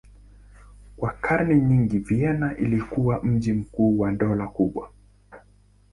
[0.97, 4.89] Kwa karne nyingi Vienna ilikuwa mji mkuu wa dola kubwa.